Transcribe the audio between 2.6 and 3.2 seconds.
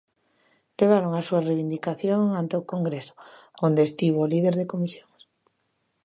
o Congreso,